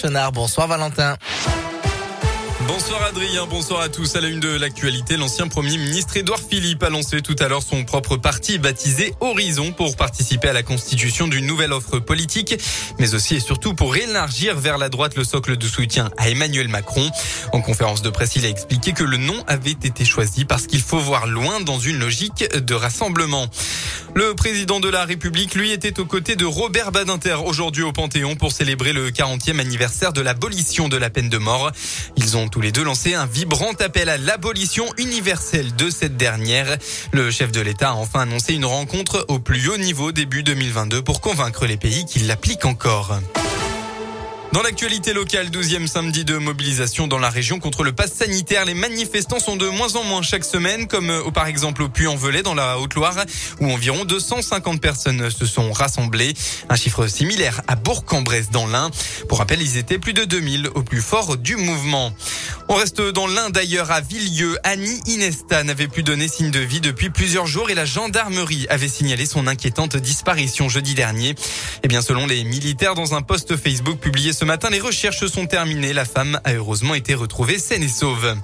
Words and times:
Chenard, 0.00 0.32
bonsoir 0.32 0.68
Valentin. 0.68 1.16
Bonsoir 2.68 3.02
Adrien, 3.02 3.46
bonsoir 3.46 3.80
à 3.80 3.88
tous. 3.88 4.14
À 4.14 4.20
la 4.20 4.28
une 4.28 4.40
de 4.40 4.50
l'actualité, 4.50 5.16
l'ancien 5.16 5.48
Premier 5.48 5.78
ministre 5.78 6.18
Édouard 6.18 6.38
Philippe 6.38 6.82
a 6.82 6.90
lancé 6.90 7.22
tout 7.22 7.34
à 7.38 7.48
l'heure 7.48 7.62
son 7.62 7.84
propre 7.84 8.18
parti 8.18 8.58
baptisé 8.58 9.14
Horizon 9.20 9.72
pour 9.72 9.96
participer 9.96 10.48
à 10.48 10.52
la 10.52 10.62
constitution 10.62 11.28
d'une 11.28 11.46
nouvelle 11.46 11.72
offre 11.72 11.98
politique, 11.98 12.56
mais 12.98 13.14
aussi 13.14 13.36
et 13.36 13.40
surtout 13.40 13.72
pour 13.72 13.96
élargir 13.96 14.58
vers 14.58 14.76
la 14.76 14.90
droite 14.90 15.16
le 15.16 15.24
socle 15.24 15.56
de 15.56 15.66
soutien 15.66 16.10
à 16.18 16.28
Emmanuel 16.28 16.68
Macron. 16.68 17.10
En 17.54 17.62
conférence 17.62 18.02
de 18.02 18.10
presse, 18.10 18.36
il 18.36 18.44
a 18.44 18.50
expliqué 18.50 18.92
que 18.92 19.04
le 19.04 19.16
nom 19.16 19.42
avait 19.46 19.70
été 19.70 20.04
choisi 20.04 20.44
parce 20.44 20.66
qu'il 20.66 20.82
faut 20.82 20.98
voir 20.98 21.26
loin 21.26 21.60
dans 21.60 21.78
une 21.78 21.98
logique 21.98 22.54
de 22.54 22.74
rassemblement. 22.74 23.46
Le 24.14 24.34
président 24.34 24.80
de 24.80 24.88
la 24.88 25.04
République, 25.04 25.54
lui, 25.54 25.70
était 25.70 26.00
aux 26.00 26.04
côtés 26.04 26.34
de 26.36 26.44
Robert 26.44 26.92
Badinter 26.92 27.36
aujourd'hui 27.44 27.82
au 27.82 27.92
Panthéon 27.92 28.36
pour 28.36 28.52
célébrer 28.52 28.92
le 28.92 29.10
40e 29.10 29.58
anniversaire 29.58 30.12
de 30.12 30.20
l'abolition 30.20 30.88
de 30.88 30.96
la 30.96 31.08
peine 31.08 31.28
de 31.28 31.38
mort. 31.38 31.72
Ils 32.16 32.36
ont 32.36 32.48
tous 32.58 32.62
les 32.62 32.72
deux 32.72 32.82
lancé 32.82 33.14
un 33.14 33.24
vibrant 33.24 33.70
appel 33.78 34.08
à 34.08 34.18
l'abolition 34.18 34.84
universelle 34.96 35.76
de 35.76 35.90
cette 35.90 36.16
dernière. 36.16 36.76
Le 37.12 37.30
chef 37.30 37.52
de 37.52 37.60
l'État 37.60 37.90
a 37.90 37.94
enfin 37.94 38.22
annoncé 38.22 38.52
une 38.52 38.64
rencontre 38.64 39.24
au 39.28 39.38
plus 39.38 39.68
haut 39.68 39.76
niveau 39.76 40.10
début 40.10 40.42
2022 40.42 41.02
pour 41.02 41.20
convaincre 41.20 41.66
les 41.66 41.76
pays 41.76 42.04
qui 42.04 42.18
l'appliquent 42.18 42.64
encore. 42.64 43.20
Dans 44.52 44.62
l'actualité 44.62 45.12
locale, 45.12 45.50
12e 45.50 45.86
samedi 45.86 46.24
de 46.24 46.38
mobilisation 46.38 47.06
dans 47.06 47.18
la 47.18 47.28
région 47.28 47.58
contre 47.58 47.84
le 47.84 47.92
pass 47.92 48.14
sanitaire. 48.14 48.64
Les 48.64 48.72
manifestants 48.72 49.40
sont 49.40 49.56
de 49.56 49.68
moins 49.68 49.94
en 49.94 50.04
moins 50.04 50.22
chaque 50.22 50.44
semaine, 50.44 50.86
comme 50.86 51.10
euh, 51.10 51.30
par 51.30 51.48
exemple 51.48 51.82
au 51.82 51.90
Puy-en-Velay 51.90 52.42
dans 52.42 52.54
la 52.54 52.78
Haute-Loire, 52.78 53.26
où 53.60 53.70
environ 53.70 54.06
250 54.06 54.80
personnes 54.80 55.30
se 55.30 55.44
sont 55.44 55.70
rassemblées. 55.70 56.32
Un 56.70 56.76
chiffre 56.76 57.06
similaire 57.08 57.60
à 57.68 57.76
Bourg-en-Bresse 57.76 58.50
dans 58.50 58.66
l'Ain. 58.66 58.90
Pour 59.28 59.38
rappel, 59.38 59.60
ils 59.60 59.76
étaient 59.76 59.98
plus 59.98 60.14
de 60.14 60.24
2000 60.24 60.70
au 60.74 60.82
plus 60.82 61.02
fort 61.02 61.36
du 61.36 61.56
mouvement. 61.56 62.14
On 62.70 62.74
reste 62.74 63.02
dans 63.02 63.26
l'Ain 63.26 63.50
d'ailleurs 63.50 63.90
à 63.90 64.00
Villieu. 64.00 64.58
Annie 64.64 65.00
Inesta 65.06 65.62
n'avait 65.62 65.88
plus 65.88 66.02
donné 66.02 66.26
signe 66.26 66.50
de 66.50 66.60
vie 66.60 66.80
depuis 66.80 67.10
plusieurs 67.10 67.46
jours 67.46 67.68
et 67.68 67.74
la 67.74 67.84
gendarmerie 67.84 68.66
avait 68.70 68.88
signalé 68.88 69.26
son 69.26 69.46
inquiétante 69.46 69.96
disparition 69.96 70.70
jeudi 70.70 70.94
dernier. 70.94 71.34
Eh 71.82 71.88
bien, 71.88 72.00
selon 72.00 72.26
les 72.26 72.44
militaires 72.44 72.94
dans 72.94 73.14
un 73.14 73.20
post 73.20 73.56
Facebook 73.56 73.98
publié 73.98 74.32
ce 74.38 74.44
matin, 74.44 74.70
les 74.70 74.78
recherches 74.78 75.26
sont 75.26 75.46
terminées. 75.46 75.92
La 75.92 76.04
femme 76.04 76.40
a 76.44 76.52
heureusement 76.52 76.94
été 76.94 77.12
retrouvée 77.12 77.58
saine 77.58 77.82
et 77.82 77.88
sauve. 77.88 78.36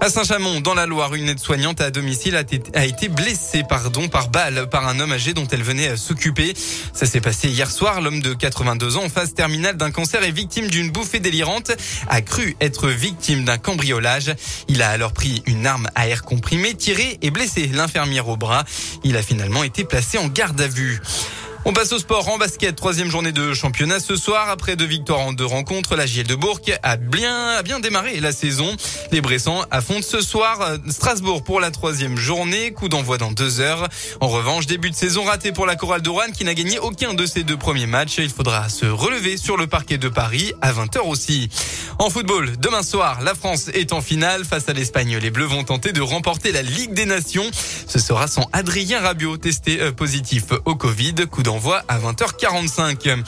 À 0.00 0.08
Saint-Chamond, 0.08 0.60
dans 0.60 0.74
la 0.74 0.86
Loire, 0.86 1.12
une 1.16 1.28
aide-soignante 1.28 1.80
à 1.80 1.90
domicile 1.90 2.36
a 2.36 2.84
été 2.84 3.08
blessée 3.08 3.64
pardon, 3.68 4.06
par 4.06 4.28
balle 4.28 4.68
par 4.70 4.86
un 4.86 5.00
homme 5.00 5.10
âgé 5.10 5.34
dont 5.34 5.48
elle 5.50 5.64
venait 5.64 5.96
s'occuper. 5.96 6.54
Ça 6.92 7.06
s'est 7.06 7.20
passé 7.20 7.48
hier 7.48 7.68
soir. 7.68 8.00
L'homme 8.00 8.20
de 8.20 8.32
82 8.32 8.96
ans 8.96 9.06
en 9.06 9.08
phase 9.08 9.34
terminale 9.34 9.76
d'un 9.76 9.90
cancer 9.90 10.22
et 10.22 10.30
victime 10.30 10.68
d'une 10.68 10.92
bouffée 10.92 11.18
délirante 11.18 11.72
a 12.08 12.20
cru 12.20 12.54
être 12.60 12.86
victime 12.88 13.44
d'un 13.44 13.58
cambriolage. 13.58 14.32
Il 14.68 14.82
a 14.82 14.90
alors 14.90 15.12
pris 15.12 15.42
une 15.46 15.66
arme 15.66 15.88
à 15.96 16.06
air 16.06 16.22
comprimé, 16.22 16.74
tiré 16.74 17.18
et 17.22 17.32
blessé 17.32 17.66
l'infirmière 17.66 18.28
au 18.28 18.36
bras. 18.36 18.64
Il 19.02 19.16
a 19.16 19.22
finalement 19.22 19.64
été 19.64 19.82
placé 19.82 20.16
en 20.16 20.28
garde 20.28 20.60
à 20.60 20.68
vue. 20.68 21.00
On 21.66 21.72
passe 21.72 21.92
au 21.92 21.98
sport 21.98 22.28
en 22.28 22.36
basket. 22.36 22.76
Troisième 22.76 23.08
journée 23.08 23.32
de 23.32 23.54
championnat 23.54 23.98
ce 23.98 24.16
soir. 24.16 24.50
Après 24.50 24.76
deux 24.76 24.84
victoires 24.84 25.20
en 25.20 25.32
deux 25.32 25.46
rencontres, 25.46 25.96
la 25.96 26.04
JL 26.04 26.26
de 26.26 26.34
Bourg 26.34 26.60
a 26.82 26.96
bien, 26.98 27.56
a 27.56 27.62
bien 27.62 27.80
démarré 27.80 28.20
la 28.20 28.32
saison. 28.32 28.76
Les 29.12 29.22
Bressans 29.22 29.64
affrontent 29.70 30.06
ce 30.06 30.20
soir 30.20 30.60
euh, 30.60 30.76
Strasbourg 30.90 31.42
pour 31.42 31.60
la 31.60 31.70
troisième 31.70 32.18
journée. 32.18 32.72
Coup 32.72 32.90
d'envoi 32.90 33.16
dans 33.16 33.32
deux 33.32 33.60
heures. 33.60 33.88
En 34.20 34.28
revanche, 34.28 34.66
début 34.66 34.90
de 34.90 34.94
saison 34.94 35.24
raté 35.24 35.52
pour 35.52 35.64
la 35.64 35.74
chorale 35.74 36.02
de 36.02 36.10
Rouen 36.10 36.32
qui 36.34 36.44
n'a 36.44 36.52
gagné 36.52 36.78
aucun 36.78 37.14
de 37.14 37.24
ses 37.24 37.44
deux 37.44 37.56
premiers 37.56 37.86
matchs. 37.86 38.18
Il 38.18 38.28
faudra 38.28 38.68
se 38.68 38.84
relever 38.84 39.38
sur 39.38 39.56
le 39.56 39.66
parquet 39.66 39.96
de 39.96 40.10
Paris 40.10 40.52
à 40.60 40.70
20h 40.70 41.00
aussi. 41.08 41.48
En 41.98 42.10
football, 42.10 42.58
demain 42.58 42.82
soir, 42.82 43.22
la 43.22 43.34
France 43.34 43.70
est 43.72 43.94
en 43.94 44.02
finale 44.02 44.44
face 44.44 44.68
à 44.68 44.74
l'Espagne. 44.74 45.16
Les 45.16 45.30
Bleus 45.30 45.46
vont 45.46 45.64
tenter 45.64 45.92
de 45.92 46.02
remporter 46.02 46.52
la 46.52 46.60
Ligue 46.60 46.92
des 46.92 47.06
Nations. 47.06 47.50
Ce 47.86 47.98
sera 47.98 48.26
sans 48.26 48.50
Adrien 48.52 49.00
Rabiot 49.00 49.38
testé 49.38 49.80
euh, 49.80 49.92
positif 49.92 50.44
au 50.66 50.74
Covid. 50.74 51.14
Coup 51.30 51.42
d'envoi 51.42 51.53
à 51.88 51.98
20h45. 51.98 53.22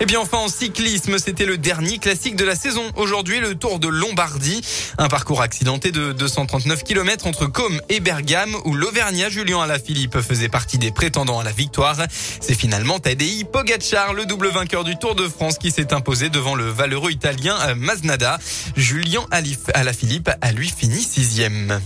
Et 0.00 0.06
bien 0.06 0.20
enfin 0.20 0.38
en 0.38 0.48
cyclisme, 0.48 1.18
c'était 1.18 1.44
le 1.44 1.58
dernier 1.58 1.98
classique 1.98 2.36
de 2.36 2.44
la 2.44 2.54
saison. 2.54 2.82
Aujourd'hui, 2.96 3.40
le 3.40 3.54
Tour 3.54 3.78
de 3.78 3.88
Lombardie, 3.88 4.62
un 4.98 5.08
parcours 5.08 5.42
accidenté 5.42 5.92
de 5.92 6.12
239 6.12 6.84
km 6.84 7.26
entre 7.26 7.46
Côme 7.46 7.80
et 7.88 8.00
Bergame 8.00 8.54
où 8.64 8.74
l'Auvergnat 8.74 9.28
Julien 9.28 9.60
Alaphilippe 9.60 10.20
faisait 10.20 10.48
partie 10.48 10.78
des 10.78 10.90
prétendants 10.90 11.38
à 11.38 11.44
la 11.44 11.52
victoire. 11.52 11.96
C'est 12.40 12.54
finalement 12.54 12.98
Tadej 12.98 13.44
Pogacar, 13.44 14.14
le 14.14 14.26
double 14.26 14.48
vainqueur 14.48 14.84
du 14.84 14.96
Tour 14.96 15.14
de 15.14 15.28
France 15.28 15.58
qui 15.58 15.70
s'est 15.70 15.92
imposé 15.92 16.30
devant 16.30 16.54
le 16.54 16.68
valeureux 16.68 17.10
italien 17.10 17.56
euh, 17.68 17.74
Masnada. 17.74 18.38
Julien 18.76 19.26
Alaphilippe 19.74 20.30
a 20.40 20.52
lui 20.52 20.68
fini 20.68 21.02
sixième. 21.02 21.80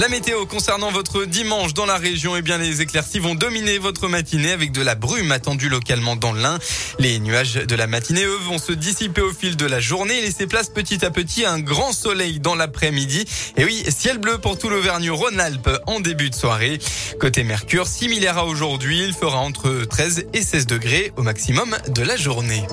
La 0.00 0.08
météo 0.08 0.46
concernant 0.46 0.90
votre 0.90 1.26
dimanche 1.26 1.74
dans 1.74 1.84
la 1.84 1.98
région, 1.98 2.34
eh 2.34 2.40
bien 2.40 2.56
les 2.56 2.80
éclaircies 2.80 3.18
vont 3.18 3.34
dominer 3.34 3.76
votre 3.76 4.08
matinée 4.08 4.50
avec 4.50 4.72
de 4.72 4.80
la 4.80 4.94
brume 4.94 5.30
attendue 5.30 5.68
localement 5.68 6.16
dans 6.16 6.32
l'Ain. 6.32 6.58
Les 6.98 7.18
nuages 7.18 7.56
de 7.56 7.74
la 7.74 7.86
matinée, 7.86 8.24
eux, 8.24 8.38
vont 8.46 8.56
se 8.56 8.72
dissiper 8.72 9.20
au 9.20 9.30
fil 9.30 9.58
de 9.58 9.66
la 9.66 9.78
journée 9.78 10.16
et 10.16 10.22
laisser 10.22 10.46
place 10.46 10.70
petit 10.70 11.04
à 11.04 11.10
petit 11.10 11.44
un 11.44 11.60
grand 11.60 11.92
soleil 11.92 12.40
dans 12.40 12.54
l'après-midi. 12.54 13.26
Et 13.58 13.64
oui, 13.66 13.84
ciel 13.90 14.16
bleu 14.16 14.38
pour 14.38 14.56
tout 14.56 14.70
l'Auvergne-Rhône-Alpes 14.70 15.68
en 15.86 16.00
début 16.00 16.30
de 16.30 16.34
soirée. 16.34 16.78
Côté 17.20 17.44
Mercure, 17.44 17.86
similaire 17.86 18.38
à 18.38 18.46
aujourd'hui, 18.46 19.04
il 19.04 19.12
fera 19.12 19.36
entre 19.36 19.84
13 19.84 20.28
et 20.32 20.40
16 20.40 20.64
degrés 20.64 21.12
au 21.18 21.22
maximum 21.22 21.76
de 21.88 22.02
la 22.02 22.16
journée. 22.16 22.64